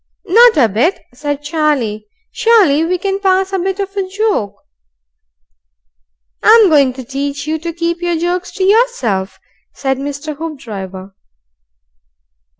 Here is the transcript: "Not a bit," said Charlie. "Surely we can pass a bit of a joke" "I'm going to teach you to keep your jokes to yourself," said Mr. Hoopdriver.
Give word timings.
"Not 0.25 0.57
a 0.57 0.67
bit," 0.67 0.99
said 1.13 1.43
Charlie. 1.43 2.07
"Surely 2.31 2.83
we 2.83 2.97
can 2.97 3.19
pass 3.19 3.53
a 3.53 3.59
bit 3.59 3.79
of 3.79 3.95
a 3.95 4.01
joke" 4.09 4.55
"I'm 6.41 6.69
going 6.69 6.91
to 6.93 7.03
teach 7.03 7.45
you 7.45 7.59
to 7.59 7.71
keep 7.71 8.01
your 8.01 8.17
jokes 8.17 8.51
to 8.53 8.63
yourself," 8.63 9.37
said 9.75 9.99
Mr. 9.99 10.35
Hoopdriver. 10.35 11.11